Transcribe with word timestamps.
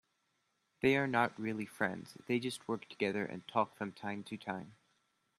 They 0.81 0.97
are 0.97 1.05
not 1.05 1.39
really 1.39 1.67
friends, 1.67 2.17
they 2.25 2.39
just 2.39 2.67
work 2.67 2.89
together 2.89 3.23
and 3.23 3.47
talk 3.47 3.75
from 3.77 3.91
time 3.91 4.23
to 4.23 4.35
time. 4.35 4.73